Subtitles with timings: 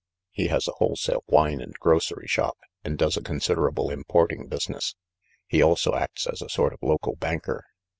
[0.31, 4.95] He has a wholesale wine and grocery shop, and does a considerable importing business;
[5.45, 7.67] he also acts as a sort of local banker.